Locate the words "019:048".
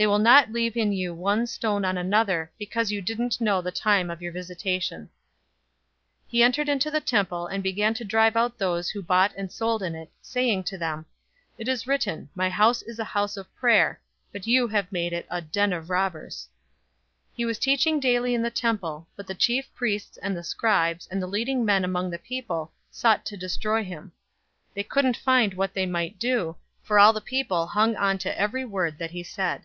24.74-24.74